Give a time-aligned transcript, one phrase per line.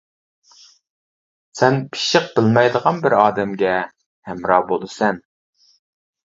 [1.59, 3.77] سەن پىششىق بىلمەيدىغان بىر ئادەمگە
[4.33, 5.25] ھەمراھ بولىسەن.